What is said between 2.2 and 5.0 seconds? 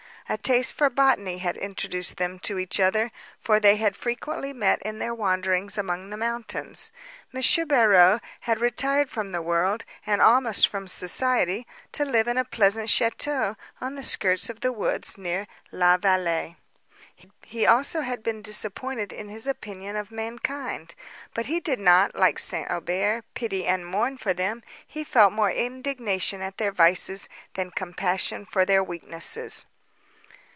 to each other, for they had frequently met in